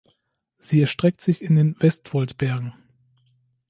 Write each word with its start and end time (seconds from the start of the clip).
Sie 0.57 0.81
erstreckt 0.81 1.21
sich 1.21 1.43
in 1.43 1.55
den 1.55 1.75
Vestfoldbergen. 1.75 2.73